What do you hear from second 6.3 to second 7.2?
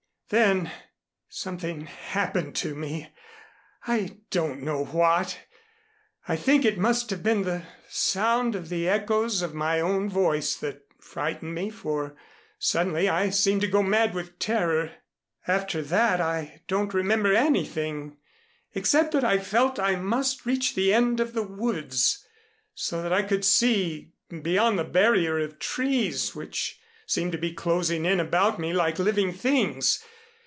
think it must